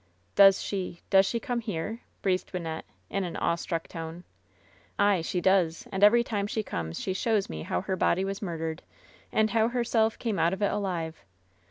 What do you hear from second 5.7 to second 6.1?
and